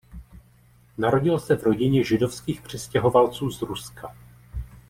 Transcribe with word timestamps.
Narodil 0.97 1.39
se 1.39 1.55
v 1.57 1.63
rodině 1.63 2.03
židovských 2.03 2.61
přistěhovalců 2.61 3.51
z 3.51 3.61
Ruska. 3.61 4.15